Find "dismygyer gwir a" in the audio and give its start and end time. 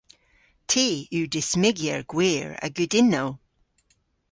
1.33-2.67